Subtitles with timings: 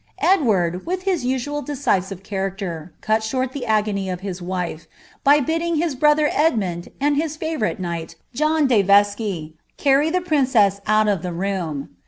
[0.19, 4.77] d, with his usual decision of character, cut short the agony oi
[5.23, 11.21] by bidding his brother Edmund, and his fiivourite knight, John, carry the princess out of
[11.21, 11.89] the room.